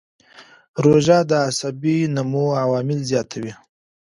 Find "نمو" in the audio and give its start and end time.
2.15-2.45